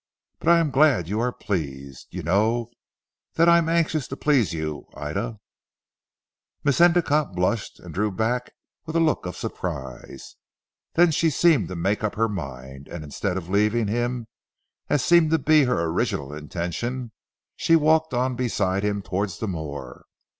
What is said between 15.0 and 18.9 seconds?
seemed to be her original intention, she walked on beside